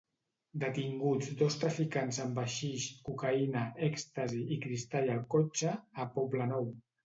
[0.61, 6.71] Detinguts dos traficants amb haixix, cocaïna, èxtasi i cristall al cotxe, a Poblenou.